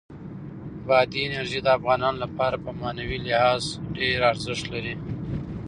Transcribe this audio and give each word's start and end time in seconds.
بادي 0.87 1.21
انرژي 1.27 1.59
د 1.63 1.67
افغانانو 1.77 2.17
لپاره 2.25 2.55
په 2.63 2.69
معنوي 2.79 3.17
لحاظ 3.27 3.63
ډېر 3.97 4.17
ارزښت 4.31 4.65
لري. 4.73 4.95